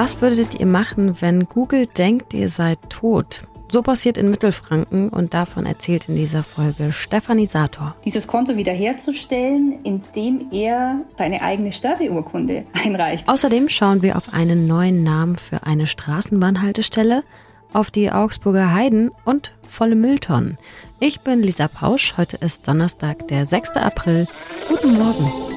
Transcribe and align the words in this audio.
Was 0.00 0.20
würdet 0.20 0.54
ihr 0.54 0.66
machen, 0.66 1.20
wenn 1.20 1.48
Google 1.48 1.88
denkt, 1.88 2.32
ihr 2.32 2.48
seid 2.48 2.78
tot? 2.88 3.42
So 3.68 3.82
passiert 3.82 4.16
in 4.16 4.30
Mittelfranken 4.30 5.08
und 5.08 5.34
davon 5.34 5.66
erzählt 5.66 6.08
in 6.08 6.14
dieser 6.14 6.44
Folge 6.44 6.92
Stefanie 6.92 7.46
Sator. 7.46 7.96
Dieses 8.04 8.28
Konto 8.28 8.56
wiederherzustellen, 8.56 9.80
indem 9.82 10.52
er 10.52 11.00
seine 11.16 11.42
eigene 11.42 11.72
Sterbeurkunde 11.72 12.64
einreicht. 12.84 13.28
Außerdem 13.28 13.68
schauen 13.68 14.02
wir 14.02 14.16
auf 14.16 14.32
einen 14.32 14.68
neuen 14.68 15.02
Namen 15.02 15.34
für 15.34 15.66
eine 15.66 15.88
Straßenbahnhaltestelle, 15.88 17.24
auf 17.72 17.90
die 17.90 18.12
Augsburger 18.12 18.72
Heiden 18.72 19.10
und 19.24 19.52
volle 19.68 19.96
Mülltonnen. 19.96 20.58
Ich 21.00 21.22
bin 21.22 21.42
Lisa 21.42 21.66
Pausch. 21.66 22.14
Heute 22.16 22.36
ist 22.36 22.68
Donnerstag, 22.68 23.26
der 23.26 23.46
6. 23.46 23.72
April. 23.72 24.28
Guten 24.68 24.96
Morgen. 24.96 25.47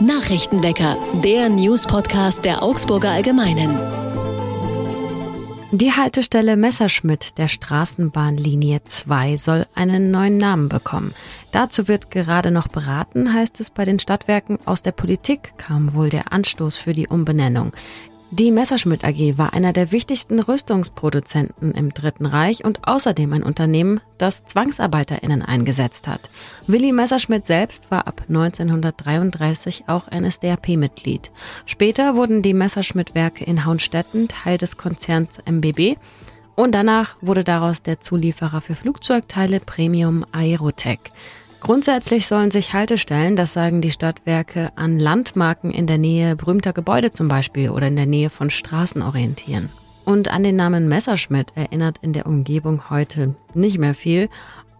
Nachrichtenwecker, 0.00 0.96
der 1.22 1.48
News-Podcast 1.48 2.44
der 2.44 2.64
Augsburger 2.64 3.10
Allgemeinen. 3.10 3.78
Die 5.70 5.92
Haltestelle 5.92 6.56
Messerschmidt 6.56 7.38
der 7.38 7.46
Straßenbahnlinie 7.46 8.82
2 8.84 9.36
soll 9.36 9.66
einen 9.74 10.10
neuen 10.10 10.36
Namen 10.36 10.68
bekommen. 10.68 11.14
Dazu 11.52 11.86
wird 11.86 12.10
gerade 12.10 12.50
noch 12.50 12.66
beraten, 12.66 13.32
heißt 13.32 13.60
es 13.60 13.70
bei 13.70 13.84
den 13.84 14.00
Stadtwerken. 14.00 14.58
Aus 14.64 14.82
der 14.82 14.92
Politik 14.92 15.54
kam 15.58 15.94
wohl 15.94 16.08
der 16.08 16.32
Anstoß 16.32 16.76
für 16.76 16.92
die 16.92 17.06
Umbenennung. 17.06 17.72
Die 18.36 18.50
Messerschmitt 18.50 19.04
AG 19.04 19.38
war 19.38 19.52
einer 19.52 19.72
der 19.72 19.92
wichtigsten 19.92 20.40
Rüstungsproduzenten 20.40 21.70
im 21.70 21.94
Dritten 21.94 22.26
Reich 22.26 22.64
und 22.64 22.80
außerdem 22.82 23.32
ein 23.32 23.44
Unternehmen, 23.44 24.00
das 24.18 24.44
ZwangsarbeiterInnen 24.44 25.40
eingesetzt 25.42 26.08
hat. 26.08 26.30
Willi 26.66 26.90
Messerschmitt 26.90 27.46
selbst 27.46 27.92
war 27.92 28.08
ab 28.08 28.22
1933 28.28 29.84
auch 29.86 30.10
NSDAP-Mitglied. 30.10 31.30
Später 31.64 32.16
wurden 32.16 32.42
die 32.42 32.54
Messerschmitt-Werke 32.54 33.44
in 33.44 33.64
Haunstetten 33.64 34.26
Teil 34.26 34.58
des 34.58 34.76
Konzerns 34.76 35.38
MBB 35.48 35.96
und 36.56 36.74
danach 36.74 37.16
wurde 37.20 37.44
daraus 37.44 37.82
der 37.82 38.00
Zulieferer 38.00 38.60
für 38.60 38.74
Flugzeugteile 38.74 39.60
Premium 39.60 40.26
Aerotech. 40.32 41.12
Grundsätzlich 41.64 42.26
sollen 42.26 42.50
sich 42.50 42.74
Haltestellen, 42.74 43.36
das 43.36 43.54
sagen 43.54 43.80
die 43.80 43.90
Stadtwerke, 43.90 44.70
an 44.76 44.98
Landmarken 44.98 45.70
in 45.70 45.86
der 45.86 45.96
Nähe 45.96 46.36
berühmter 46.36 46.74
Gebäude 46.74 47.10
zum 47.10 47.26
Beispiel 47.26 47.70
oder 47.70 47.86
in 47.86 47.96
der 47.96 48.04
Nähe 48.04 48.28
von 48.28 48.50
Straßen 48.50 49.00
orientieren. 49.00 49.70
Und 50.04 50.28
an 50.28 50.42
den 50.42 50.56
Namen 50.56 50.88
Messerschmidt 50.88 51.52
erinnert 51.54 51.96
in 52.02 52.12
der 52.12 52.26
Umgebung 52.26 52.90
heute 52.90 53.34
nicht 53.54 53.78
mehr 53.78 53.94
viel. 53.94 54.28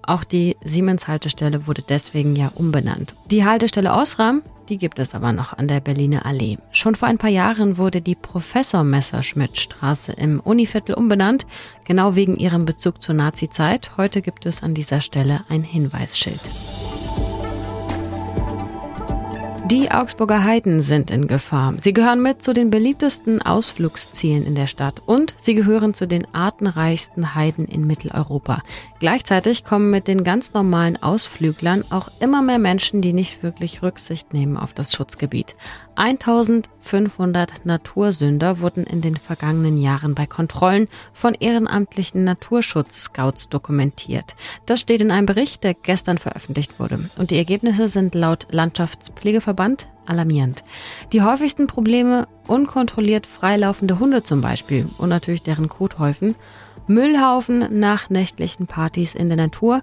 Auch 0.02 0.24
die 0.24 0.58
Siemens-Haltestelle 0.62 1.66
wurde 1.66 1.80
deswegen 1.80 2.36
ja 2.36 2.52
umbenannt. 2.54 3.14
Die 3.30 3.46
Haltestelle 3.46 3.94
Osram 3.94 4.42
die 4.68 4.78
gibt 4.78 4.98
es 4.98 5.14
aber 5.14 5.32
noch 5.32 5.52
an 5.52 5.68
der 5.68 5.80
Berliner 5.80 6.24
Allee. 6.24 6.58
Schon 6.72 6.94
vor 6.94 7.08
ein 7.08 7.18
paar 7.18 7.30
Jahren 7.30 7.76
wurde 7.76 8.00
die 8.00 8.14
Professor 8.14 8.82
Messerschmidt 8.82 9.58
Straße 9.58 10.12
im 10.12 10.40
Univiertel 10.40 10.94
umbenannt, 10.94 11.46
genau 11.84 12.14
wegen 12.14 12.34
ihrem 12.34 12.64
Bezug 12.64 13.02
zur 13.02 13.14
Nazizeit. 13.14 13.92
Heute 13.96 14.22
gibt 14.22 14.46
es 14.46 14.62
an 14.62 14.74
dieser 14.74 15.00
Stelle 15.00 15.44
ein 15.48 15.62
Hinweisschild. 15.62 16.40
Die 19.74 19.90
Augsburger 19.90 20.44
Heiden 20.44 20.80
sind 20.82 21.10
in 21.10 21.26
Gefahr. 21.26 21.74
Sie 21.80 21.92
gehören 21.92 22.22
mit 22.22 22.42
zu 22.42 22.52
den 22.52 22.70
beliebtesten 22.70 23.42
Ausflugszielen 23.42 24.46
in 24.46 24.54
der 24.54 24.68
Stadt 24.68 25.02
und 25.04 25.34
sie 25.36 25.54
gehören 25.54 25.94
zu 25.94 26.06
den 26.06 26.32
artenreichsten 26.32 27.34
Heiden 27.34 27.66
in 27.66 27.84
Mitteleuropa. 27.84 28.62
Gleichzeitig 29.00 29.64
kommen 29.64 29.90
mit 29.90 30.06
den 30.06 30.22
ganz 30.22 30.52
normalen 30.52 30.96
Ausflüglern 31.02 31.84
auch 31.90 32.08
immer 32.20 32.40
mehr 32.40 32.60
Menschen, 32.60 33.00
die 33.00 33.12
nicht 33.12 33.42
wirklich 33.42 33.82
Rücksicht 33.82 34.32
nehmen 34.32 34.56
auf 34.56 34.74
das 34.74 34.92
Schutzgebiet. 34.92 35.56
1500 35.96 37.64
Natursünder 37.64 38.60
wurden 38.60 38.84
in 38.84 39.00
den 39.00 39.16
vergangenen 39.16 39.78
Jahren 39.78 40.14
bei 40.14 40.26
Kontrollen 40.26 40.88
von 41.12 41.34
ehrenamtlichen 41.34 42.24
Naturschutzscouts 42.24 43.48
dokumentiert. 43.48 44.34
Das 44.66 44.80
steht 44.80 45.00
in 45.00 45.10
einem 45.10 45.26
Bericht, 45.26 45.64
der 45.64 45.74
gestern 45.74 46.18
veröffentlicht 46.18 46.78
wurde. 46.80 46.98
Und 47.16 47.30
die 47.30 47.38
Ergebnisse 47.38 47.88
sind 47.88 48.14
laut 48.14 48.46
Landschaftspflegeverband 48.50 49.88
alarmierend. 50.06 50.64
Die 51.12 51.22
häufigsten 51.22 51.66
Probleme 51.66 52.28
unkontrolliert 52.46 53.26
freilaufende 53.26 53.98
Hunde 53.98 54.22
zum 54.22 54.40
Beispiel 54.40 54.88
und 54.98 55.08
natürlich 55.08 55.42
deren 55.42 55.68
Kothäufen, 55.68 56.34
Müllhaufen 56.86 57.78
nach 57.78 58.10
nächtlichen 58.10 58.66
Partys 58.66 59.14
in 59.14 59.28
der 59.28 59.38
Natur, 59.38 59.82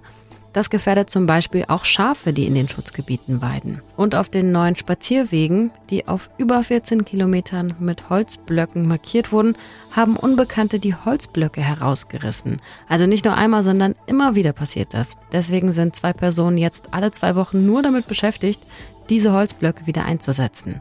das 0.52 0.70
gefährdet 0.70 1.10
zum 1.10 1.26
Beispiel 1.26 1.64
auch 1.68 1.84
Schafe, 1.84 2.32
die 2.32 2.46
in 2.46 2.54
den 2.54 2.68
Schutzgebieten 2.68 3.40
weiden. 3.40 3.80
Und 3.96 4.14
auf 4.14 4.28
den 4.28 4.52
neuen 4.52 4.74
Spazierwegen, 4.74 5.70
die 5.90 6.08
auf 6.08 6.30
über 6.38 6.62
14 6.62 7.04
Kilometern 7.04 7.74
mit 7.80 8.10
Holzblöcken 8.10 8.86
markiert 8.86 9.32
wurden, 9.32 9.56
haben 9.90 10.16
Unbekannte 10.16 10.78
die 10.78 10.94
Holzblöcke 10.94 11.62
herausgerissen. 11.62 12.60
Also 12.88 13.06
nicht 13.06 13.24
nur 13.24 13.34
einmal, 13.34 13.62
sondern 13.62 13.94
immer 14.06 14.34
wieder 14.34 14.52
passiert 14.52 14.94
das. 14.94 15.16
Deswegen 15.32 15.72
sind 15.72 15.96
zwei 15.96 16.12
Personen 16.12 16.58
jetzt 16.58 16.88
alle 16.92 17.10
zwei 17.12 17.34
Wochen 17.34 17.64
nur 17.66 17.82
damit 17.82 18.06
beschäftigt, 18.06 18.60
diese 19.08 19.32
Holzblöcke 19.32 19.86
wieder 19.86 20.04
einzusetzen. 20.04 20.80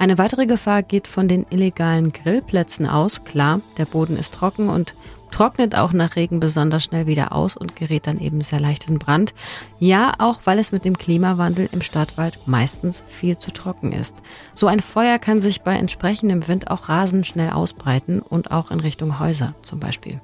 Eine 0.00 0.16
weitere 0.16 0.46
Gefahr 0.46 0.82
geht 0.82 1.06
von 1.06 1.28
den 1.28 1.44
illegalen 1.50 2.12
Grillplätzen 2.12 2.86
aus. 2.86 3.22
Klar, 3.24 3.60
der 3.76 3.84
Boden 3.84 4.16
ist 4.16 4.32
trocken 4.32 4.70
und 4.70 4.94
trocknet 5.30 5.74
auch 5.74 5.92
nach 5.92 6.16
Regen 6.16 6.40
besonders 6.40 6.84
schnell 6.84 7.06
wieder 7.06 7.32
aus 7.32 7.56
und 7.56 7.76
gerät 7.76 8.06
dann 8.06 8.20
eben 8.20 8.40
sehr 8.40 8.60
leicht 8.60 8.88
in 8.88 8.98
Brand. 8.98 9.34
Ja, 9.78 10.14
auch 10.18 10.40
weil 10.44 10.58
es 10.58 10.72
mit 10.72 10.84
dem 10.84 10.98
Klimawandel 10.98 11.68
im 11.72 11.82
Stadtwald 11.82 12.38
meistens 12.46 13.02
viel 13.06 13.38
zu 13.38 13.52
trocken 13.52 13.92
ist. 13.92 14.16
So 14.54 14.66
ein 14.66 14.80
Feuer 14.80 15.18
kann 15.18 15.40
sich 15.40 15.62
bei 15.62 15.74
entsprechendem 15.74 16.46
Wind 16.48 16.70
auch 16.70 16.88
rasend 16.88 17.26
schnell 17.26 17.50
ausbreiten 17.50 18.20
und 18.20 18.50
auch 18.50 18.70
in 18.70 18.80
Richtung 18.80 19.18
Häuser 19.18 19.54
zum 19.62 19.80
Beispiel. 19.80 20.20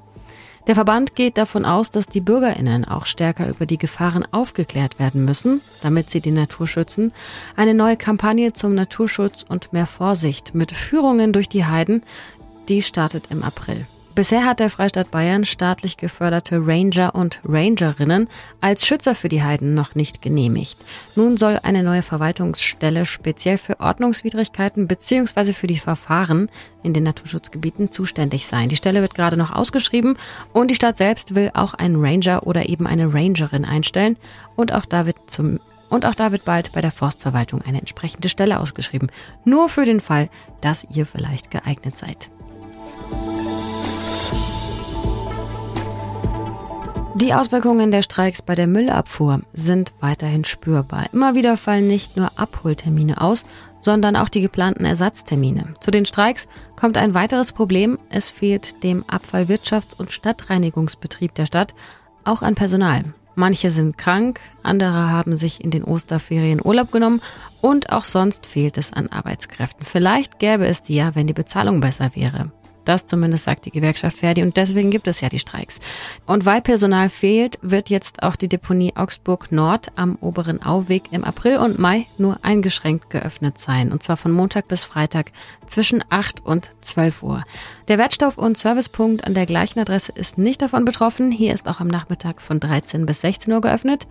Der 0.66 0.74
Verband 0.74 1.14
geht 1.14 1.38
davon 1.38 1.64
aus, 1.64 1.92
dass 1.92 2.08
die 2.08 2.20
Bürgerinnen 2.20 2.84
auch 2.84 3.06
stärker 3.06 3.48
über 3.48 3.66
die 3.66 3.78
Gefahren 3.78 4.26
aufgeklärt 4.32 4.98
werden 4.98 5.24
müssen, 5.24 5.60
damit 5.80 6.10
sie 6.10 6.20
die 6.20 6.32
Natur 6.32 6.66
schützen. 6.66 7.12
Eine 7.54 7.72
neue 7.72 7.96
Kampagne 7.96 8.52
zum 8.52 8.74
Naturschutz 8.74 9.44
und 9.48 9.72
mehr 9.72 9.86
Vorsicht 9.86 10.56
mit 10.56 10.72
Führungen 10.72 11.32
durch 11.32 11.48
die 11.48 11.66
Heiden, 11.66 12.02
die 12.68 12.82
startet 12.82 13.30
im 13.30 13.44
April. 13.44 13.86
Bisher 14.16 14.46
hat 14.46 14.60
der 14.60 14.70
Freistaat 14.70 15.10
Bayern 15.10 15.44
staatlich 15.44 15.98
geförderte 15.98 16.56
Ranger 16.66 17.14
und 17.14 17.38
Rangerinnen 17.44 18.28
als 18.62 18.86
Schützer 18.86 19.14
für 19.14 19.28
die 19.28 19.42
Heiden 19.42 19.74
noch 19.74 19.94
nicht 19.94 20.22
genehmigt. 20.22 20.78
Nun 21.16 21.36
soll 21.36 21.60
eine 21.62 21.82
neue 21.82 22.00
Verwaltungsstelle 22.00 23.04
speziell 23.04 23.58
für 23.58 23.78
Ordnungswidrigkeiten 23.78 24.86
bzw. 24.88 25.52
für 25.52 25.66
die 25.66 25.78
Verfahren 25.78 26.48
in 26.82 26.94
den 26.94 27.02
Naturschutzgebieten 27.02 27.90
zuständig 27.90 28.46
sein. 28.46 28.70
Die 28.70 28.76
Stelle 28.76 29.02
wird 29.02 29.14
gerade 29.14 29.36
noch 29.36 29.54
ausgeschrieben 29.54 30.16
und 30.54 30.70
die 30.70 30.76
Stadt 30.76 30.96
selbst 30.96 31.34
will 31.34 31.50
auch 31.52 31.74
einen 31.74 32.02
Ranger 32.02 32.46
oder 32.46 32.70
eben 32.70 32.86
eine 32.86 33.12
Rangerin 33.12 33.66
einstellen 33.66 34.16
und 34.56 34.72
auch 34.72 34.86
da 34.86 35.04
wird 35.04 35.18
zum 35.26 35.60
und 35.90 36.06
auch 36.06 36.14
da 36.14 36.32
wird 36.32 36.46
bald 36.46 36.72
bei 36.72 36.80
der 36.80 36.90
Forstverwaltung 36.90 37.60
eine 37.60 37.78
entsprechende 37.78 38.30
Stelle 38.30 38.60
ausgeschrieben. 38.60 39.10
Nur 39.44 39.68
für 39.68 39.84
den 39.84 40.00
Fall, 40.00 40.30
dass 40.62 40.86
ihr 40.92 41.04
vielleicht 41.04 41.50
geeignet 41.50 41.98
seid. 41.98 42.30
Die 47.16 47.32
Auswirkungen 47.32 47.90
der 47.90 48.02
Streiks 48.02 48.42
bei 48.42 48.54
der 48.54 48.66
Müllabfuhr 48.66 49.40
sind 49.54 49.94
weiterhin 50.00 50.44
spürbar. 50.44 51.06
Immer 51.14 51.34
wieder 51.34 51.56
fallen 51.56 51.86
nicht 51.86 52.18
nur 52.18 52.38
Abholtermine 52.38 53.22
aus, 53.22 53.44
sondern 53.80 54.16
auch 54.16 54.28
die 54.28 54.42
geplanten 54.42 54.84
Ersatztermine. 54.84 55.72
Zu 55.80 55.90
den 55.90 56.04
Streiks 56.04 56.46
kommt 56.78 56.98
ein 56.98 57.14
weiteres 57.14 57.52
Problem. 57.52 57.98
Es 58.10 58.28
fehlt 58.28 58.82
dem 58.82 59.02
Abfallwirtschafts- 59.04 59.96
und 59.96 60.12
Stadtreinigungsbetrieb 60.12 61.34
der 61.34 61.46
Stadt 61.46 61.74
auch 62.24 62.42
an 62.42 62.54
Personal. 62.54 63.02
Manche 63.34 63.70
sind 63.70 63.96
krank, 63.96 64.38
andere 64.62 65.10
haben 65.10 65.36
sich 65.36 65.64
in 65.64 65.70
den 65.70 65.84
Osterferien 65.84 66.60
Urlaub 66.62 66.92
genommen 66.92 67.22
und 67.62 67.92
auch 67.92 68.04
sonst 68.04 68.44
fehlt 68.44 68.76
es 68.76 68.92
an 68.92 69.08
Arbeitskräften. 69.08 69.86
Vielleicht 69.86 70.38
gäbe 70.38 70.66
es 70.66 70.82
die 70.82 70.96
ja, 70.96 71.14
wenn 71.14 71.26
die 71.26 71.32
Bezahlung 71.32 71.80
besser 71.80 72.10
wäre. 72.14 72.50
Das 72.86 73.04
zumindest 73.04 73.44
sagt 73.44 73.66
die 73.66 73.72
Gewerkschaft 73.72 74.16
Verdi 74.16 74.42
und 74.42 74.56
deswegen 74.56 74.90
gibt 74.90 75.08
es 75.08 75.20
ja 75.20 75.28
die 75.28 75.40
Streiks. 75.40 75.80
Und 76.24 76.46
weil 76.46 76.62
Personal 76.62 77.10
fehlt, 77.10 77.58
wird 77.60 77.90
jetzt 77.90 78.22
auch 78.22 78.36
die 78.36 78.48
Deponie 78.48 78.94
Augsburg 78.94 79.50
Nord 79.50 79.88
am 79.96 80.16
oberen 80.20 80.62
Auweg 80.62 81.12
im 81.12 81.24
April 81.24 81.58
und 81.58 81.78
Mai 81.78 82.06
nur 82.16 82.38
eingeschränkt 82.42 83.10
geöffnet 83.10 83.58
sein. 83.58 83.90
Und 83.90 84.04
zwar 84.04 84.16
von 84.16 84.30
Montag 84.30 84.68
bis 84.68 84.84
Freitag 84.84 85.32
zwischen 85.66 86.04
8 86.08 86.46
und 86.46 86.70
12 86.80 87.22
Uhr. 87.24 87.44
Der 87.88 87.98
Wertstoff- 87.98 88.38
und 88.38 88.56
Servicepunkt 88.56 89.26
an 89.26 89.34
der 89.34 89.46
gleichen 89.46 89.80
Adresse 89.80 90.12
ist 90.12 90.38
nicht 90.38 90.62
davon 90.62 90.84
betroffen. 90.84 91.32
Hier 91.32 91.52
ist 91.52 91.66
auch 91.66 91.80
am 91.80 91.88
Nachmittag 91.88 92.40
von 92.40 92.60
13 92.60 93.04
bis 93.04 93.20
16 93.20 93.52
Uhr 93.52 93.60
geöffnet. 93.60 94.06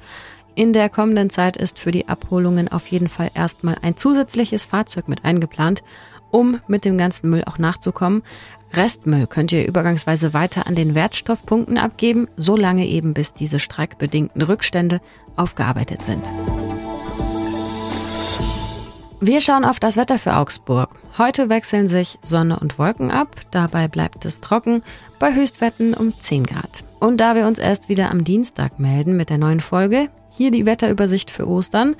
In 0.58 0.72
der 0.72 0.88
kommenden 0.88 1.30
Zeit 1.30 1.58
ist 1.58 1.80
für 1.80 1.92
die 1.92 2.08
Abholungen 2.08 2.70
auf 2.70 2.88
jeden 2.88 3.10
Fall 3.10 3.30
erstmal 3.34 3.78
ein 3.82 3.98
zusätzliches 3.98 4.64
Fahrzeug 4.64 5.10
mit 5.10 5.26
eingeplant, 5.26 5.84
um 6.36 6.60
mit 6.68 6.84
dem 6.84 6.98
ganzen 6.98 7.30
Müll 7.30 7.44
auch 7.46 7.58
nachzukommen. 7.58 8.22
Restmüll 8.74 9.26
könnt 9.26 9.54
ihr 9.54 9.66
übergangsweise 9.66 10.34
weiter 10.34 10.68
an 10.68 10.76
den 10.76 10.94
Wertstoffpunkten 10.94 11.78
abgeben, 11.78 12.28
solange 12.36 12.86
eben 12.86 13.14
bis 13.14 13.34
diese 13.34 13.60
streikbedingten 13.60 14.42
Rückstände 14.42 15.00
aufgearbeitet 15.38 16.02
sind. 16.02 16.24
Wir 19.22 19.40
schauen 19.40 19.64
auf 19.64 19.80
das 19.80 19.96
Wetter 19.96 20.20
für 20.20 20.36
Augsburg. 20.36 20.90
Heute 21.18 21.50
wechseln 21.50 21.88
sich 21.88 22.20
Sonne 22.22 22.60
und 22.60 22.78
Wolken 22.78 23.12
ab, 23.12 23.38
dabei 23.52 23.88
bleibt 23.88 24.26
es 24.26 24.42
trocken, 24.42 24.84
bei 25.20 25.34
Höchstwetten 25.34 25.94
um 25.94 26.14
10 26.20 26.46
Grad. 26.46 26.84
Und 27.00 27.22
da 27.22 27.34
wir 27.34 27.48
uns 27.48 27.60
erst 27.60 27.88
wieder 27.88 28.12
am 28.12 28.26
Dienstag 28.26 28.78
melden 28.78 29.16
mit 29.16 29.30
der 29.30 29.38
neuen 29.38 29.62
Folge, 29.62 30.10
hier 30.32 30.52
die 30.52 30.66
Wetterübersicht 30.66 31.32
für 31.32 31.48
Ostern. 31.48 31.96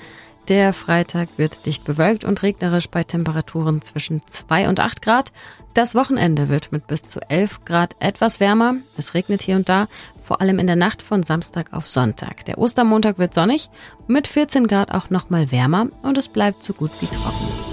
Der 0.48 0.74
Freitag 0.74 1.30
wird 1.38 1.66
dicht 1.66 1.86
bewölkt 1.86 2.24
und 2.24 2.44
regnerisch 2.44 2.88
bei 2.88 3.04
Temperaturen 3.04 3.82
zwischen 3.82 4.22
2 4.28 4.70
und 4.70 4.80
8 4.80 5.02
Grad. 5.02 5.32
Das 5.74 5.96
Wochenende 5.96 6.50
wird 6.50 6.72
mit 6.72 6.86
bis 6.86 7.02
zu 7.02 7.20
11 7.20 7.66
Grad 7.66 7.96
etwas 8.00 8.40
wärmer. 8.40 8.76
Es 8.96 9.16
regnet 9.16 9.42
hier 9.42 9.56
und 9.56 9.70
da, 9.70 9.88
vor 10.24 10.42
allem 10.42 10.60
in 10.60 10.68
der 10.68 10.76
Nacht 10.76 11.02
von 11.02 11.24
Samstag 11.24 11.74
auf 11.74 11.88
Sonntag. 11.88 12.46
Der 12.46 12.60
Ostermontag 12.60 13.18
wird 13.18 13.34
sonnig, 13.34 13.72
mit 14.08 14.28
14 14.28 14.68
Grad 14.68 14.92
auch 14.92 15.10
nochmal 15.10 15.52
wärmer 15.52 15.88
und 16.04 16.16
es 16.20 16.30
bleibt 16.30 16.64
so 16.64 16.74
gut 16.74 16.92
wie 17.00 17.08
trocken. 17.08 17.66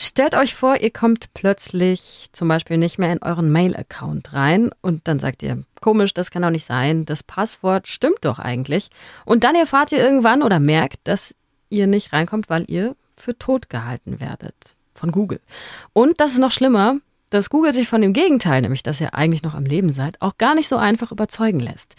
Stellt 0.00 0.36
euch 0.36 0.54
vor, 0.54 0.80
ihr 0.80 0.92
kommt 0.92 1.34
plötzlich 1.34 2.28
zum 2.30 2.46
Beispiel 2.46 2.78
nicht 2.78 2.98
mehr 2.98 3.12
in 3.12 3.20
euren 3.20 3.50
Mail-Account 3.50 4.32
rein 4.32 4.70
und 4.80 5.08
dann 5.08 5.18
sagt 5.18 5.42
ihr, 5.42 5.64
komisch, 5.80 6.14
das 6.14 6.30
kann 6.30 6.42
doch 6.42 6.50
nicht 6.50 6.66
sein, 6.66 7.04
das 7.04 7.22
Passwort 7.22 7.88
stimmt 7.88 8.24
doch 8.24 8.38
eigentlich. 8.38 8.90
Und 9.24 9.44
dann 9.44 9.54
erfahrt 9.54 9.92
ihr 9.92 9.98
irgendwann 9.98 10.42
oder 10.42 10.60
merkt, 10.60 11.00
dass 11.04 11.34
ihr 11.70 11.86
nicht 11.86 12.12
reinkommt, 12.12 12.48
weil 12.48 12.64
ihr 12.68 12.96
für 13.16 13.36
tot 13.38 13.68
gehalten 13.68 14.20
werdet 14.20 14.74
von 14.94 15.12
Google. 15.12 15.40
Und 15.92 16.20
das 16.20 16.32
ist 16.32 16.38
noch 16.38 16.52
schlimmer, 16.52 16.96
dass 17.30 17.50
Google 17.50 17.72
sich 17.72 17.88
von 17.88 18.00
dem 18.00 18.12
Gegenteil, 18.12 18.62
nämlich 18.62 18.82
dass 18.82 19.00
ihr 19.00 19.14
eigentlich 19.14 19.42
noch 19.42 19.54
am 19.54 19.64
Leben 19.64 19.92
seid, 19.92 20.20
auch 20.20 20.38
gar 20.38 20.54
nicht 20.54 20.68
so 20.68 20.76
einfach 20.76 21.12
überzeugen 21.12 21.60
lässt. 21.60 21.94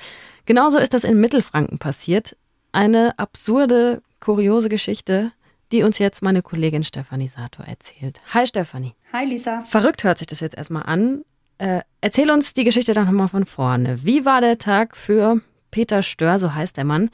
Genauso 0.46 0.80
ist 0.80 0.94
das 0.94 1.04
in 1.04 1.20
Mittelfranken 1.20 1.78
passiert. 1.78 2.36
Eine 2.72 3.18
absurde, 3.18 4.02
kuriose 4.20 4.70
Geschichte, 4.70 5.32
die 5.72 5.84
uns 5.84 6.00
jetzt 6.00 6.22
meine 6.22 6.42
Kollegin 6.42 6.84
Stefanie 6.84 7.28
Sator 7.28 7.66
erzählt. 7.66 8.22
Hi 8.34 8.48
Stefanie. 8.48 8.96
Hi 9.14 9.26
Lisa. 9.26 9.64
Verrückt 9.64 10.04
hört 10.04 10.18
sich 10.18 10.28
das 10.28 10.40
jetzt 10.40 10.58
erstmal 10.58 10.84
an. 10.84 11.24
Äh, 11.60 11.82
erzähl 12.02 12.32
uns 12.32 12.54
die 12.54 12.64
Geschichte 12.64 12.94
dann 12.94 13.06
nochmal 13.06 13.28
von 13.28 13.46
vorne. 13.46 14.04
Wie 14.04 14.26
war 14.26 14.42
der 14.42 14.58
Tag 14.58 14.98
für 14.98 15.42
Peter 15.72 16.02
Stör, 16.02 16.40
so 16.40 16.56
heißt 16.56 16.78
der 16.78 16.86
Mann, 16.86 17.10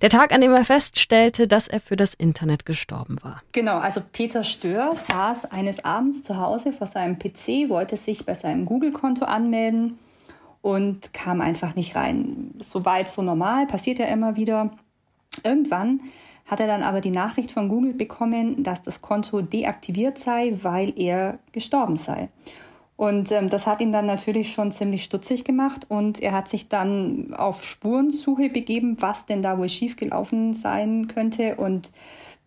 der 0.00 0.08
Tag, 0.08 0.32
an 0.32 0.40
dem 0.40 0.52
er 0.52 0.64
feststellte, 0.64 1.46
dass 1.46 1.68
er 1.68 1.80
für 1.80 1.96
das 1.96 2.14
Internet 2.14 2.64
gestorben 2.64 3.16
war. 3.22 3.42
Genau, 3.52 3.78
also 3.78 4.00
Peter 4.12 4.44
Stör 4.44 4.94
saß 4.94 5.52
eines 5.52 5.84
Abends 5.84 6.22
zu 6.22 6.38
Hause 6.38 6.72
vor 6.72 6.86
seinem 6.86 7.18
PC, 7.18 7.68
wollte 7.68 7.98
sich 7.98 8.24
bei 8.24 8.34
seinem 8.34 8.64
Google-Konto 8.64 9.26
anmelden 9.26 9.98
und 10.62 11.12
kam 11.12 11.42
einfach 11.42 11.74
nicht 11.74 11.96
rein. 11.96 12.54
Soweit 12.60 13.08
so 13.08 13.20
normal, 13.20 13.66
passiert 13.66 13.98
ja 13.98 14.06
immer 14.06 14.36
wieder. 14.36 14.70
Irgendwann 15.44 16.00
hat 16.46 16.60
er 16.60 16.66
dann 16.66 16.82
aber 16.82 17.00
die 17.00 17.10
Nachricht 17.10 17.52
von 17.52 17.68
Google 17.68 17.92
bekommen, 17.92 18.62
dass 18.62 18.82
das 18.82 19.02
Konto 19.02 19.42
deaktiviert 19.42 20.18
sei, 20.18 20.54
weil 20.62 20.94
er 20.96 21.38
gestorben 21.52 21.96
sei. 21.96 22.28
Und 23.00 23.32
ähm, 23.32 23.48
das 23.48 23.66
hat 23.66 23.80
ihn 23.80 23.92
dann 23.92 24.04
natürlich 24.04 24.52
schon 24.52 24.72
ziemlich 24.72 25.04
stutzig 25.04 25.42
gemacht 25.44 25.86
und 25.88 26.20
er 26.20 26.32
hat 26.32 26.50
sich 26.50 26.68
dann 26.68 27.32
auf 27.32 27.64
Spurensuche 27.64 28.50
begeben, 28.50 28.98
was 29.00 29.24
denn 29.24 29.40
da 29.40 29.56
wohl 29.56 29.70
schiefgelaufen 29.70 30.52
sein 30.52 31.08
könnte 31.08 31.56
und 31.56 31.92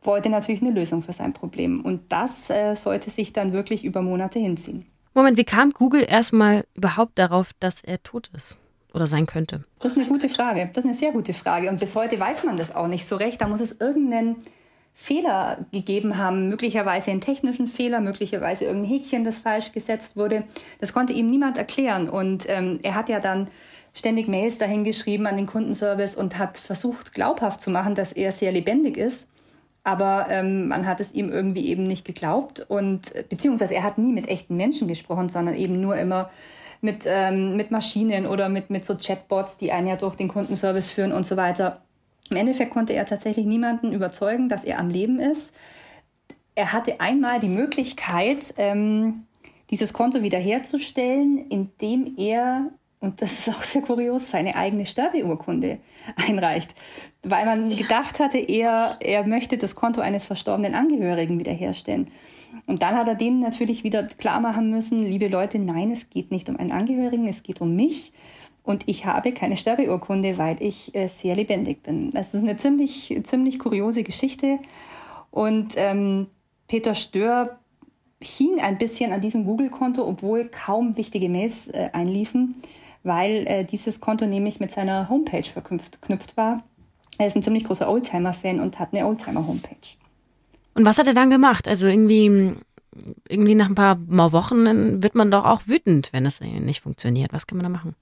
wollte 0.04 0.30
natürlich 0.30 0.62
eine 0.62 0.70
Lösung 0.70 1.02
für 1.02 1.12
sein 1.12 1.34
Problem. 1.34 1.82
Und 1.82 2.02
das 2.12 2.52
äh, 2.52 2.76
sollte 2.76 3.10
sich 3.10 3.34
dann 3.34 3.52
wirklich 3.52 3.84
über 3.84 4.04
Monate 4.04 4.38
hinziehen. 4.38 4.86
Moment, 5.16 5.40
wie 5.40 5.44
kam 5.44 5.72
Google 5.72 6.06
erstmal 6.08 6.66
überhaupt 6.76 7.18
darauf, 7.18 7.50
dass 7.60 7.84
er 7.84 8.04
tot 8.04 8.30
ist? 8.36 8.56
oder 8.94 9.08
sein 9.08 9.26
könnte? 9.26 9.64
Das 9.80 9.94
ist 9.94 9.98
eine 9.98 10.08
gute 10.08 10.30
Frage. 10.30 10.70
Das 10.72 10.86
ist 10.86 10.90
eine 10.90 10.96
sehr 10.96 11.14
gute 11.14 11.34
Frage. 11.34 11.68
Und 11.68 11.80
bis 11.80 11.96
heute 11.96 12.20
weiß 12.20 12.44
man 12.44 12.58
das 12.58 12.76
auch 12.76 12.86
nicht 12.86 13.08
so 13.08 13.16
recht. 13.16 13.42
Da 13.42 13.48
muss 13.48 13.60
es 13.60 13.72
irgendeinen 13.82 14.36
Fehler 14.94 15.66
gegeben 15.72 16.18
haben, 16.18 16.50
möglicherweise 16.50 17.12
einen 17.12 17.22
technischen 17.22 17.68
Fehler, 17.68 18.00
möglicherweise 18.00 18.66
irgendein 18.66 18.92
Häkchen, 18.92 19.24
das 19.24 19.40
falsch 19.40 19.72
gesetzt 19.72 20.16
wurde. 20.16 20.44
Das 20.80 20.94
konnte 20.94 21.14
ihm 21.14 21.28
niemand 21.28 21.58
erklären. 21.58 22.10
Und 22.10 22.46
ähm, 22.48 22.80
er 22.84 22.96
hat 22.96 23.10
ja 23.10 23.20
dann 23.20 23.50
ständig 23.94 24.28
Mails 24.28 24.58
dahin 24.60 24.84
geschrieben 24.84 25.28
an 25.28 25.38
den 25.38 25.48
Kundenservice 25.48 26.16
und 26.16 26.38
hat 26.38 26.58
versucht, 26.58 27.14
glaubhaft 27.14 27.62
zu 27.62 27.70
machen, 27.70 27.96
dass 27.96 28.12
er 28.12 28.32
sehr 28.32 28.52
lebendig 28.52 28.98
ist. 28.98 29.28
Aber 29.84 30.28
ähm, 30.30 30.70
man 30.70 30.88
hat 30.88 31.00
es 31.00 31.14
ihm 31.14 31.30
irgendwie 31.30 31.68
eben 31.68 31.84
nicht 31.84 32.06
geglaubt 32.06 32.66
und 32.70 33.12
beziehungsweise 33.28 33.76
er 33.76 33.84
hat 33.84 33.98
nie 33.98 34.14
mit 34.14 34.30
echten 34.30 34.56
Menschen 34.56 34.88
gesprochen, 34.88 35.28
sondern 35.28 35.56
eben 35.56 35.82
nur 35.82 35.98
immer 35.98 36.30
mit, 36.80 37.04
ähm, 37.06 37.58
mit 37.58 37.70
Maschinen 37.72 38.26
oder 38.26 38.48
mit, 38.48 38.70
mit 38.70 38.86
so 38.86 38.96
Chatbots, 38.96 39.58
die 39.58 39.72
einen 39.72 39.88
ja 39.88 39.96
durch 39.98 40.16
den 40.16 40.30
Kundenservice 40.30 40.90
führen 40.90 41.12
und 41.12 41.26
so 41.26 41.36
weiter. 41.36 41.82
Im 42.30 42.38
Endeffekt 42.38 42.72
konnte 42.72 42.94
er 42.94 43.06
tatsächlich 43.06 43.46
niemanden 43.46 43.92
überzeugen, 43.92 44.50
dass 44.50 44.64
er 44.64 44.80
am 44.80 44.90
Leben 44.90 45.20
ist. 45.20 45.54
Er 46.56 46.72
hatte 46.72 47.00
einmal 47.00 47.40
die 47.40 47.50
Möglichkeit, 47.50 48.54
ähm, 48.58 49.24
dieses 49.70 49.94
Konto 49.94 50.22
wiederherzustellen, 50.22 51.50
indem 51.50 52.16
er, 52.18 52.70
und 53.00 53.22
das 53.22 53.40
ist 53.40 53.50
auch 53.50 53.64
sehr 53.64 53.82
kurios, 53.82 54.30
seine 54.30 54.56
eigene 54.56 54.86
Sterbeurkunde 54.86 55.80
einreicht. 56.28 56.76
Weil 57.24 57.46
man 57.46 57.76
gedacht 57.76 58.20
hatte, 58.20 58.38
er, 58.38 58.98
er 59.00 59.26
möchte 59.26 59.58
das 59.58 59.76
Konto 59.76 60.02
eines 60.02 60.26
verstorbenen 60.26 60.76
Angehörigen 60.76 61.40
wiederherstellen. 61.40 62.08
Und 62.68 62.84
dann 62.84 62.96
hat 62.96 63.08
er 63.08 63.16
denen 63.16 63.40
natürlich 63.40 63.84
wieder 63.84 64.04
klar 64.04 64.40
machen 64.40 64.70
müssen, 64.70 65.00
liebe 65.00 65.28
Leute, 65.28 65.58
nein, 65.58 65.92
es 65.92 66.10
geht 66.10 66.32
nicht 66.32 66.50
um 66.50 66.58
einen 66.58 66.72
Angehörigen, 66.72 67.28
es 67.28 67.42
geht 67.42 67.62
um 67.62 67.76
mich. 67.76 68.14
Und 68.64 68.84
ich 68.88 69.06
habe 69.06 69.34
keine 69.34 69.58
Sterbeurkunde, 69.58 70.38
weil 70.38 70.56
ich 70.62 70.96
äh, 70.96 71.08
sehr 71.08 71.36
lebendig 71.36 71.84
bin. 71.84 72.12
Das 72.12 72.34
ist 72.34 72.42
eine 72.42 72.56
ziemlich, 72.56 73.20
ziemlich 73.24 73.60
kuriose 73.60 74.04
Geschichte. 74.04 74.60
Und 75.32 75.74
ähm, 75.76 76.28
Peter 76.68 76.96
Stör 76.96 77.60
hing 78.22 78.62
ein 78.62 78.78
bisschen 78.78 79.12
an 79.12 79.20
diesem 79.20 79.46
Google-Konto, 79.46 80.08
obwohl 80.08 80.46
kaum 80.46 80.96
wichtige 80.96 81.28
Mails 81.28 81.68
äh, 81.68 81.90
einliefen, 81.92 82.56
weil 83.04 83.46
äh, 83.48 83.66
dieses 83.66 84.00
Konto 84.00 84.26
nämlich 84.26 84.62
mit 84.62 84.72
seiner 84.72 85.10
Homepage 85.10 85.44
verknüpft 85.44 86.38
war. 86.38 86.64
Er 87.18 87.28
ist 87.28 87.36
ein 87.36 87.44
ziemlich 87.44 87.66
großer 87.66 87.90
Oldtimer-Fan 87.90 88.62
und 88.62 88.80
hat 88.80 88.94
eine 88.94 89.06
Oldtimer-Homepage. 89.06 89.98
Und 90.74 90.86
was 90.86 90.98
hat 90.98 91.08
er 91.08 91.14
dann 91.14 91.30
gemacht? 91.30 91.68
Also 91.68 91.88
irgendwie, 91.88 92.56
irgendwie 93.28 93.56
nach 93.56 93.68
ein 93.68 93.76
paar 93.76 93.98
Wochen 94.08 95.04
wird 95.04 95.16
man 95.16 95.30
doch 95.30 95.46
auch 95.46 95.64
wütend, 95.68 96.12
wenn 96.14 96.26
es 96.26 96.40
nicht 96.40 96.82
funktioniert. 96.82 97.34
Was 97.34 97.46
kann 97.46 97.58
man 97.58 97.66
da 97.66 97.70
machen? 97.70 97.96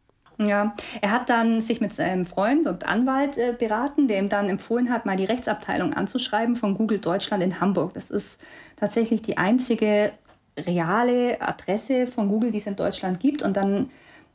Ja, 0.48 0.76
er 1.02 1.12
hat 1.12 1.30
dann 1.30 1.62
sich 1.62 1.82
mit 1.82 1.94
seinem 1.94 2.26
Freund 2.26 2.68
und 2.68 2.88
Anwalt 2.88 3.38
äh, 3.38 3.54
beraten, 3.58 4.08
der 4.08 4.20
ihm 4.20 4.30
dann 4.30 4.50
empfohlen 4.50 4.90
hat, 4.90 5.06
mal 5.06 5.16
die 5.16 5.26
Rechtsabteilung 5.26 5.94
anzuschreiben 5.94 6.56
von 6.56 6.76
Google 6.76 7.00
Deutschland 7.00 7.44
in 7.44 7.60
Hamburg. 7.60 7.94
Das 7.94 8.10
ist 8.10 8.40
tatsächlich 8.78 9.22
die 9.22 9.38
einzige 9.38 10.12
reale 10.58 11.42
Adresse 11.42 12.08
von 12.08 12.28
Google, 12.28 12.52
die 12.52 12.58
es 12.58 12.68
in 12.68 12.76
Deutschland 12.76 13.20
gibt. 13.20 13.44
Und 13.44 13.58
dann 13.58 13.90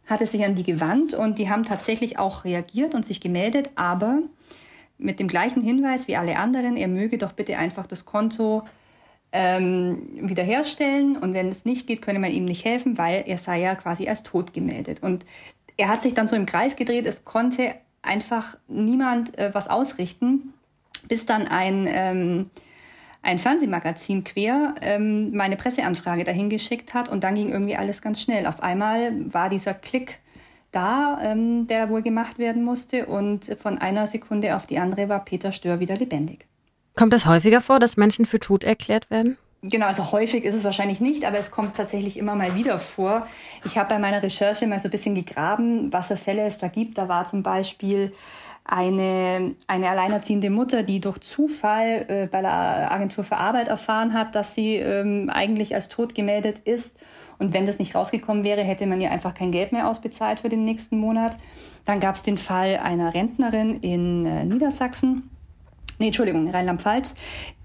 hat 0.07 0.21
er 0.21 0.27
sich 0.27 0.45
an 0.45 0.55
die 0.55 0.63
gewandt 0.63 1.15
und 1.15 1.39
die 1.39 1.51
haben 1.51 1.65
tatsächlich 1.65 2.19
auch 2.19 2.45
reagiert 2.45 2.95
und 2.95 3.05
sich 3.05 3.21
gemeldet, 3.21 3.71
aber 3.75 4.21
mit 4.99 5.19
dem 5.19 5.29
gleichen 5.29 5.61
Hinweis 5.61 6.09
wie 6.09 6.17
alle 6.17 6.37
anderen, 6.37 6.77
er 6.77 6.89
möge 6.89 7.19
doch 7.19 7.33
bitte 7.33 7.59
einfach 7.59 7.87
das 7.87 8.05
Konto 8.05 8.63
ähm, 9.33 10.09
wiederherstellen 10.23 11.17
und 11.17 11.35
wenn 11.35 11.49
es 11.49 11.65
nicht 11.65 11.87
geht, 11.87 12.01
könne 12.01 12.19
man 12.19 12.31
ihm 12.31 12.45
nicht 12.45 12.65
helfen, 12.65 12.97
weil 12.97 13.25
er 13.27 13.39
sei 13.39 13.61
ja 13.61 13.75
quasi 13.75 14.09
als 14.09 14.23
tot 14.23 14.55
gemeldet. 14.55 15.03
Und 15.03 15.27
er 15.77 15.89
hat 15.89 16.03
sich 16.03 16.15
dann 16.15 16.27
so 16.27 16.37
im 16.37 16.47
Kreis 16.47 16.77
gedreht, 16.77 17.07
es 17.07 17.25
konnte 17.25 17.75
einfach 18.03 18.57
niemand 18.69 19.37
äh, 19.39 19.53
was 19.53 19.69
ausrichten, 19.69 20.55
bis 21.09 21.27
dann 21.27 21.47
ein, 21.47 21.87
ähm, 21.89 22.51
ein 23.23 23.39
Fernsehmagazin 23.39 24.25
quer 24.25 24.75
ähm, 24.81 25.37
meine 25.37 25.57
Presseanfrage 25.57 26.25
dahin 26.25 26.51
geschickt 26.51 26.95
hat 26.95 27.09
und 27.09 27.25
dann 27.25 27.35
ging 27.35 27.51
irgendwie 27.51 27.77
alles 27.77 28.03
ganz 28.03 28.23
schnell. 28.23 28.47
Auf 28.47 28.63
einmal 28.63 29.33
war 29.33 29.49
dieser 29.49 29.75
Klick 29.75 30.21
da, 30.77 31.19
ähm, 31.23 31.67
der 31.67 31.89
wohl 31.89 32.03
gemacht 32.03 32.39
werden 32.39 32.63
musste. 32.63 33.07
Und 33.07 33.57
von 33.61 33.79
einer 33.79 34.07
Sekunde 34.07 34.57
auf 34.57 34.67
die 34.67 34.79
andere 34.79 35.09
war 35.09 35.25
Peter 35.25 35.53
Stör 35.53 35.81
wieder 35.81 35.97
lebendig. 35.97 36.47
Kommt 36.95 37.13
das 37.13 37.27
häufiger 37.27 37.61
vor, 37.61 37.79
dass 37.79 37.97
Menschen 37.97 38.27
für 38.27 38.41
tot 38.41 38.63
erklärt 38.63 39.11
werden? 39.11 39.39
Genau, 39.63 39.87
also 39.87 40.13
häufig 40.13 40.45
ist 40.45 40.55
es 40.55 40.65
wahrscheinlich 40.65 41.01
nicht, 41.01 41.25
aber 41.25 41.39
es 41.39 41.51
kommt 41.51 41.77
tatsächlich 41.77 42.19
immer 42.19 42.37
mal 42.37 42.55
wieder 42.55 42.79
vor. 42.79 43.27
Ich 43.65 43.79
habe 43.79 43.89
bei 43.89 43.99
meiner 43.99 44.23
Recherche 44.23 44.67
mal 44.67 44.79
so 44.79 44.89
ein 44.89 44.91
bisschen 44.91 45.15
gegraben, 45.15 45.93
was 45.93 46.09
für 46.09 46.17
Fälle 46.17 46.43
es 46.43 46.59
da 46.59 46.69
gibt. 46.69 46.99
Da 46.99 47.09
war 47.09 47.25
zum 47.25 47.43
Beispiel 47.43 48.13
eine, 48.65 49.55
eine 49.67 49.89
alleinerziehende 49.89 50.51
Mutter, 50.51 50.83
die 50.83 51.01
durch 51.01 51.19
Zufall 51.19 52.05
äh, 52.09 52.27
bei 52.27 52.43
der 52.43 52.93
Agentur 52.93 53.25
für 53.25 53.37
Arbeit 53.37 53.69
erfahren 53.69 54.13
hat, 54.13 54.35
dass 54.35 54.55
sie 54.55 54.77
ähm, 54.77 55.31
eigentlich 55.31 55.75
als 55.75 55.89
tot 55.89 56.15
gemeldet 56.15 56.61
ist 56.65 56.99
und 57.39 57.53
wenn 57.53 57.67
das 57.67 57.79
nicht 57.79 57.95
rausgekommen 57.95 58.45
wäre, 58.45 58.63
hätte 58.63 58.87
man 58.87 59.01
ihr 59.01 59.11
einfach 59.11 59.35
kein 59.35 59.53
Geld 59.53 59.73
mehr 59.73 59.89
ausbezahlt 59.89 60.41
für 60.41 60.49
den 60.49 60.65
nächsten 60.65 60.99
Monat. 60.99 61.37
Dann 61.85 62.01
gab 62.01 62.15
es 62.15 62.23
den 62.23 62.39
Fall 62.39 62.79
einer 62.79 63.15
Rentnerin 63.15 63.81
in 63.81 64.25
äh, 64.25 64.45
Niedersachsen. 64.45 65.31
Nee, 65.99 66.07
Entschuldigung, 66.07 66.49
Rheinland-Pfalz. 66.51 67.15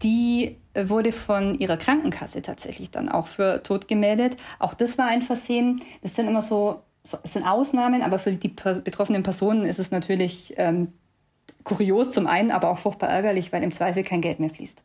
Die 0.03 0.57
wurde 0.75 1.11
von 1.11 1.55
ihrer 1.55 1.77
Krankenkasse 1.77 2.41
tatsächlich 2.41 2.91
dann 2.91 3.09
auch 3.09 3.27
für 3.27 3.63
tot 3.63 3.87
gemeldet. 3.87 4.37
Auch 4.59 4.73
das 4.73 4.97
war 4.97 5.07
ein 5.07 5.21
Versehen. 5.21 5.81
Das 6.01 6.15
sind 6.15 6.27
immer 6.27 6.41
so, 6.41 6.81
so 7.03 7.17
es 7.23 7.33
sind 7.33 7.45
Ausnahmen, 7.45 8.01
aber 8.01 8.19
für 8.19 8.31
die 8.31 8.47
betroffenen 8.47 9.23
Personen 9.23 9.65
ist 9.65 9.79
es 9.79 9.91
natürlich 9.91 10.53
ähm, 10.57 10.93
kurios 11.63 12.11
zum 12.11 12.27
einen, 12.27 12.51
aber 12.51 12.69
auch 12.69 12.79
furchtbar 12.79 13.09
ärgerlich, 13.09 13.51
weil 13.51 13.63
im 13.63 13.71
Zweifel 13.71 14.03
kein 14.03 14.21
Geld 14.21 14.39
mehr 14.39 14.49
fließt. 14.49 14.83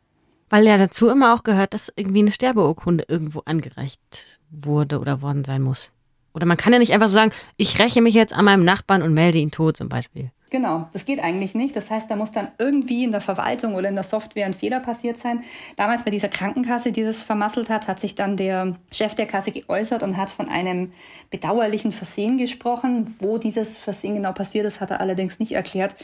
Weil 0.49 0.65
ja 0.65 0.77
dazu 0.77 1.09
immer 1.09 1.33
auch 1.33 1.43
gehört, 1.43 1.73
dass 1.73 1.91
irgendwie 1.95 2.19
eine 2.19 2.31
Sterbeurkunde 2.31 3.05
irgendwo 3.07 3.41
angereicht 3.45 4.39
wurde 4.49 4.99
oder 4.99 5.21
worden 5.21 5.43
sein 5.43 5.61
muss. 5.61 5.91
Oder 6.33 6.45
man 6.45 6.57
kann 6.57 6.71
ja 6.71 6.79
nicht 6.79 6.93
einfach 6.93 7.07
so 7.07 7.15
sagen, 7.15 7.31
ich 7.57 7.79
räche 7.79 8.01
mich 8.01 8.13
jetzt 8.13 8.33
an 8.33 8.45
meinem 8.45 8.63
Nachbarn 8.63 9.01
und 9.01 9.13
melde 9.13 9.39
ihn 9.39 9.51
tot 9.51 9.75
zum 9.75 9.89
Beispiel. 9.89 10.31
Genau, 10.49 10.87
das 10.93 11.03
geht 11.03 11.19
eigentlich 11.19 11.55
nicht. 11.55 11.75
Das 11.75 11.89
heißt, 11.89 12.09
da 12.09 12.15
muss 12.15 12.31
dann 12.31 12.47
irgendwie 12.57 13.03
in 13.03 13.11
der 13.11 13.19
Verwaltung 13.19 13.75
oder 13.75 13.89
in 13.89 13.95
der 13.95 14.05
Software 14.05 14.45
ein 14.45 14.53
Fehler 14.53 14.79
passiert 14.79 15.17
sein. 15.17 15.43
Damals 15.75 16.03
bei 16.03 16.11
dieser 16.11 16.29
Krankenkasse, 16.29 16.93
die 16.93 17.03
das 17.03 17.25
vermasselt 17.25 17.69
hat, 17.69 17.89
hat 17.89 17.99
sich 17.99 18.15
dann 18.15 18.37
der 18.37 18.77
Chef 18.89 19.13
der 19.13 19.25
Kasse 19.25 19.51
geäußert 19.51 20.03
und 20.03 20.15
hat 20.15 20.29
von 20.29 20.47
einem 20.47 20.93
bedauerlichen 21.31 21.91
Versehen 21.91 22.37
gesprochen. 22.37 23.13
Wo 23.19 23.37
dieses 23.37 23.77
Versehen 23.77 24.15
genau 24.15 24.31
passiert 24.31 24.65
ist, 24.65 24.79
hat 24.79 24.89
er 24.89 25.01
allerdings 25.01 25.37
nicht 25.39 25.51
erklärt. 25.51 25.95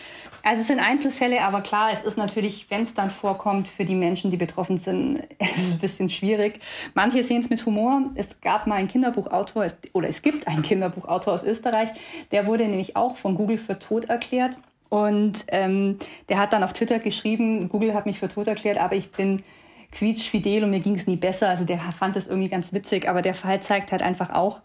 Also 0.43 0.59
es 0.59 0.67
sind 0.67 0.79
Einzelfälle, 0.79 1.41
aber 1.41 1.61
klar, 1.61 1.91
es 1.93 2.01
ist 2.01 2.17
natürlich, 2.17 2.69
wenn 2.69 2.81
es 2.81 2.93
dann 2.93 3.11
vorkommt, 3.11 3.69
für 3.69 3.85
die 3.85 3.95
Menschen, 3.95 4.29
die 4.29 4.37
betroffen 4.37 4.75
sind, 4.75 5.21
ein 5.39 5.79
bisschen 5.79 6.09
schwierig. 6.09 6.59
Manche 6.95 7.23
sehen 7.23 7.39
es 7.39 7.49
mit 7.49 7.65
Humor. 7.65 8.11
Es 8.15 8.41
gab 8.41 8.67
mal 8.67 8.75
einen 8.75 8.89
Kinderbuchautor, 8.89 9.67
oder 9.93 10.09
es 10.09 10.21
gibt 10.21 10.49
einen 10.49 10.63
Kinderbuchautor 10.63 11.33
aus 11.33 11.45
Österreich, 11.45 11.87
der 12.33 12.45
wurde 12.45 12.67
nämlich 12.67 12.97
auch 12.97 13.15
von 13.15 13.35
Google 13.35 13.57
für 13.57 13.79
tot 13.79 14.05
erklärt 14.09 14.32
erklärt. 14.33 14.57
Und 14.89 15.45
ähm, 15.47 15.97
der 16.29 16.37
hat 16.37 16.53
dann 16.53 16.63
auf 16.63 16.73
Twitter 16.73 16.99
geschrieben, 16.99 17.67
Google 17.69 17.93
hat 17.93 18.05
mich 18.05 18.19
für 18.19 18.27
tot 18.27 18.47
erklärt, 18.47 18.77
aber 18.77 18.95
ich 18.95 19.11
bin 19.11 19.41
quietschfidel 19.91 20.63
und 20.63 20.69
mir 20.69 20.81
ging 20.81 20.95
es 20.95 21.07
nie 21.07 21.15
besser. 21.15 21.49
Also 21.49 21.65
der 21.65 21.79
fand 21.79 22.15
das 22.15 22.27
irgendwie 22.27 22.49
ganz 22.49 22.73
witzig, 22.73 23.09
aber 23.09 23.21
der 23.21 23.33
Fall 23.33 23.61
zeigt 23.61 23.91
halt 23.91 24.03
einfach 24.03 24.29
auch, 24.29 24.61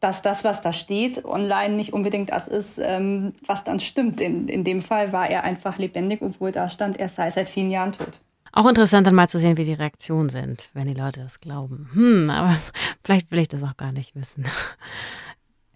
dass 0.00 0.22
das, 0.22 0.44
was 0.44 0.62
da 0.62 0.72
steht, 0.72 1.24
online 1.24 1.74
nicht 1.74 1.92
unbedingt 1.92 2.30
das 2.30 2.48
ist, 2.48 2.80
ähm, 2.82 3.34
was 3.46 3.64
dann 3.64 3.78
stimmt. 3.80 4.20
In, 4.20 4.48
in 4.48 4.64
dem 4.64 4.82
Fall 4.82 5.12
war 5.12 5.28
er 5.28 5.44
einfach 5.44 5.78
lebendig, 5.78 6.22
obwohl 6.22 6.52
da 6.52 6.68
stand, 6.68 6.98
er 6.98 7.08
sei 7.08 7.30
seit 7.30 7.50
vielen 7.50 7.70
Jahren 7.70 7.92
tot. 7.92 8.20
Auch 8.52 8.66
interessant 8.66 9.06
dann 9.06 9.14
mal 9.14 9.28
zu 9.28 9.38
sehen, 9.38 9.56
wie 9.56 9.64
die 9.64 9.74
Reaktionen 9.74 10.30
sind, 10.30 10.70
wenn 10.72 10.88
die 10.88 10.94
Leute 10.94 11.20
das 11.20 11.38
glauben. 11.38 11.90
Hm, 11.92 12.30
aber 12.30 12.56
vielleicht 13.04 13.30
will 13.30 13.38
ich 13.38 13.48
das 13.48 13.62
auch 13.62 13.76
gar 13.76 13.92
nicht 13.92 14.16
wissen. 14.16 14.46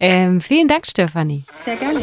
Ähm, 0.01 0.41
vielen 0.41 0.69
Dank, 0.69 0.87
Stefanie. 0.87 1.45
Sehr 1.57 1.77
gerne. 1.77 2.01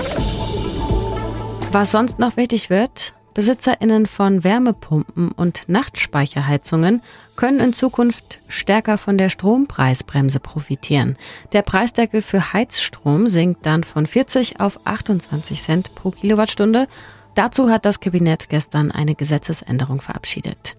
Was 1.73 1.91
sonst 1.91 2.19
noch 2.19 2.35
wichtig 2.35 2.69
wird, 2.69 3.13
BesitzerInnen 3.33 4.05
von 4.05 4.43
Wärmepumpen 4.43 5.31
und 5.31 5.69
Nachtspeicherheizungen 5.69 7.01
können 7.37 7.61
in 7.61 7.71
Zukunft 7.71 8.39
stärker 8.49 8.97
von 8.97 9.17
der 9.17 9.29
Strompreisbremse 9.29 10.41
profitieren. 10.41 11.17
Der 11.53 11.61
Preisdeckel 11.61 12.21
für 12.21 12.51
Heizstrom 12.51 13.27
sinkt 13.27 13.65
dann 13.65 13.85
von 13.85 14.05
40 14.05 14.59
auf 14.59 14.85
28 14.85 15.63
Cent 15.63 15.95
pro 15.95 16.11
Kilowattstunde. 16.11 16.87
Dazu 17.35 17.69
hat 17.69 17.85
das 17.85 18.01
Kabinett 18.01 18.49
gestern 18.49 18.91
eine 18.91 19.15
Gesetzesänderung 19.15 20.01
verabschiedet. 20.01 20.75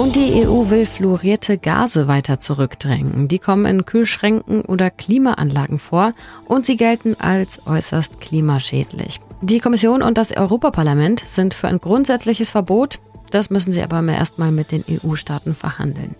Und 0.00 0.16
die 0.16 0.46
EU 0.46 0.70
will 0.70 0.86
fluorierte 0.86 1.58
Gase 1.58 2.08
weiter 2.08 2.40
zurückdrängen. 2.40 3.28
Die 3.28 3.38
kommen 3.38 3.66
in 3.66 3.84
Kühlschränken 3.84 4.62
oder 4.62 4.88
Klimaanlagen 4.88 5.78
vor 5.78 6.14
und 6.46 6.64
sie 6.64 6.78
gelten 6.78 7.16
als 7.20 7.66
äußerst 7.66 8.18
klimaschädlich. 8.18 9.20
Die 9.42 9.60
Kommission 9.60 10.00
und 10.00 10.16
das 10.16 10.34
Europaparlament 10.34 11.22
sind 11.26 11.52
für 11.52 11.68
ein 11.68 11.82
grundsätzliches 11.82 12.50
Verbot. 12.50 12.98
Das 13.30 13.50
müssen 13.50 13.72
sie 13.72 13.82
aber 13.82 14.02
erstmal 14.02 14.52
mit 14.52 14.72
den 14.72 14.86
EU-Staaten 14.88 15.52
verhandeln. 15.52 16.14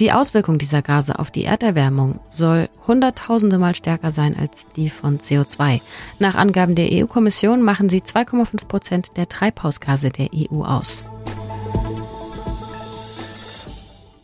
Die 0.00 0.12
Auswirkung 0.12 0.58
dieser 0.58 0.82
Gase 0.82 1.18
auf 1.18 1.30
die 1.30 1.44
Erderwärmung 1.44 2.20
soll 2.28 2.68
hunderttausende 2.86 3.58
Mal 3.58 3.74
stärker 3.74 4.10
sein 4.10 4.36
als 4.38 4.68
die 4.76 4.90
von 4.90 5.18
CO2. 5.18 5.80
Nach 6.18 6.34
Angaben 6.34 6.74
der 6.74 6.90
EU-Kommission 6.92 7.62
machen 7.62 7.88
sie 7.88 8.02
2,5 8.02 8.66
Prozent 8.68 9.16
der 9.16 9.30
Treibhausgase 9.30 10.10
der 10.10 10.28
EU 10.34 10.62
aus. 10.62 11.04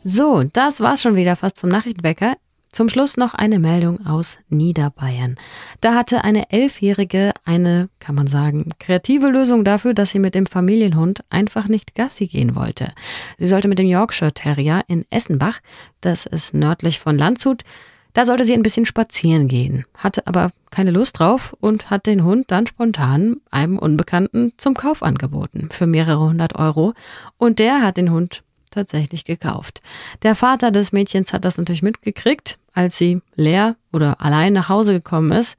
So, 0.02 0.44
das 0.44 0.80
war's 0.80 1.02
schon 1.02 1.14
wieder 1.14 1.36
fast 1.36 1.60
vom 1.60 1.68
Nachrichtenwecker. 1.68 2.36
Zum 2.72 2.88
Schluss 2.88 3.16
noch 3.16 3.34
eine 3.34 3.58
Meldung 3.58 4.06
aus 4.06 4.38
Niederbayern. 4.48 5.36
Da 5.80 5.94
hatte 5.94 6.22
eine 6.24 6.50
Elfjährige 6.52 7.32
eine, 7.44 7.88
kann 7.98 8.14
man 8.14 8.28
sagen, 8.28 8.68
kreative 8.78 9.28
Lösung 9.28 9.64
dafür, 9.64 9.92
dass 9.92 10.10
sie 10.10 10.20
mit 10.20 10.34
dem 10.34 10.46
Familienhund 10.46 11.24
einfach 11.30 11.66
nicht 11.68 11.96
Gassi 11.96 12.28
gehen 12.28 12.54
wollte. 12.54 12.92
Sie 13.38 13.46
sollte 13.46 13.66
mit 13.66 13.80
dem 13.80 13.88
Yorkshire 13.88 14.32
Terrier 14.32 14.82
in 14.86 15.04
Essenbach, 15.10 15.60
das 16.00 16.26
ist 16.26 16.54
nördlich 16.54 17.00
von 17.00 17.18
Landshut, 17.18 17.64
da 18.12 18.24
sollte 18.24 18.44
sie 18.44 18.54
ein 18.54 18.62
bisschen 18.62 18.86
spazieren 18.86 19.48
gehen, 19.48 19.84
hatte 19.96 20.26
aber 20.26 20.50
keine 20.70 20.92
Lust 20.92 21.18
drauf 21.18 21.54
und 21.60 21.90
hat 21.90 22.06
den 22.06 22.24
Hund 22.24 22.50
dann 22.50 22.66
spontan 22.66 23.36
einem 23.50 23.78
Unbekannten 23.78 24.52
zum 24.56 24.74
Kauf 24.74 25.02
angeboten 25.02 25.68
für 25.70 25.86
mehrere 25.86 26.20
hundert 26.20 26.56
Euro. 26.56 26.94
Und 27.36 27.58
der 27.58 27.82
hat 27.82 27.96
den 27.96 28.10
Hund 28.10 28.42
tatsächlich 28.70 29.24
gekauft. 29.24 29.82
Der 30.22 30.34
Vater 30.34 30.70
des 30.70 30.92
Mädchens 30.92 31.32
hat 31.32 31.44
das 31.44 31.58
natürlich 31.58 31.82
mitgekriegt, 31.82 32.58
als 32.72 32.96
sie 32.96 33.20
leer 33.34 33.76
oder 33.92 34.20
allein 34.20 34.52
nach 34.52 34.68
Hause 34.68 34.92
gekommen 34.92 35.32
ist 35.32 35.56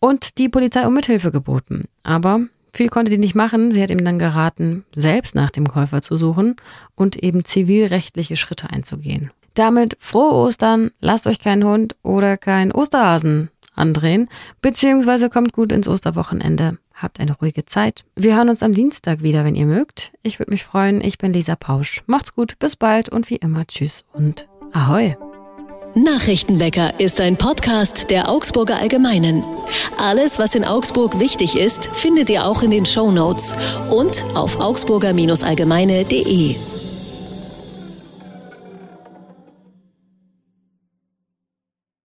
und 0.00 0.38
die 0.38 0.48
Polizei 0.48 0.86
um 0.86 0.94
Mithilfe 0.94 1.30
geboten. 1.30 1.84
Aber 2.02 2.40
viel 2.72 2.88
konnte 2.88 3.10
die 3.10 3.18
nicht 3.18 3.34
machen. 3.34 3.70
Sie 3.70 3.82
hat 3.82 3.90
ihm 3.90 4.04
dann 4.04 4.18
geraten, 4.18 4.84
selbst 4.94 5.34
nach 5.34 5.50
dem 5.50 5.68
Käufer 5.68 6.00
zu 6.00 6.16
suchen 6.16 6.56
und 6.94 7.22
eben 7.22 7.44
zivilrechtliche 7.44 8.36
Schritte 8.36 8.70
einzugehen. 8.70 9.30
Damit 9.54 9.96
frohe 10.00 10.32
Ostern, 10.32 10.90
lasst 11.00 11.26
euch 11.26 11.38
keinen 11.38 11.64
Hund 11.64 11.94
oder 12.02 12.38
keinen 12.38 12.72
Osterhasen 12.72 13.50
andrehen, 13.74 14.28
beziehungsweise 14.62 15.28
kommt 15.28 15.52
gut 15.52 15.72
ins 15.72 15.88
Osterwochenende. 15.88 16.78
Habt 17.02 17.18
eine 17.18 17.36
ruhige 17.36 17.64
Zeit. 17.64 18.04
Wir 18.14 18.36
hören 18.36 18.48
uns 18.48 18.62
am 18.62 18.72
Dienstag 18.72 19.22
wieder, 19.22 19.44
wenn 19.44 19.56
ihr 19.56 19.66
mögt. 19.66 20.12
Ich 20.22 20.38
würde 20.38 20.52
mich 20.52 20.62
freuen. 20.62 21.00
Ich 21.02 21.18
bin 21.18 21.32
Lisa 21.32 21.56
Pausch. 21.56 22.02
Macht's 22.06 22.34
gut, 22.34 22.58
bis 22.60 22.76
bald 22.76 23.08
und 23.08 23.28
wie 23.28 23.36
immer 23.36 23.66
tschüss 23.66 24.04
und 24.12 24.46
ahoi. 24.72 25.16
Nachrichtenwecker 25.94 26.98
ist 27.00 27.20
ein 27.20 27.36
Podcast 27.36 28.08
der 28.08 28.30
Augsburger 28.30 28.76
Allgemeinen. 28.78 29.44
Alles, 29.98 30.38
was 30.38 30.54
in 30.54 30.64
Augsburg 30.64 31.20
wichtig 31.20 31.58
ist, 31.58 31.84
findet 31.86 32.30
ihr 32.30 32.46
auch 32.46 32.62
in 32.62 32.70
den 32.70 32.86
Show 32.86 33.10
Notes 33.10 33.54
und 33.90 34.24
auf 34.34 34.58
augsburger-allgemeine.de. 34.58 36.54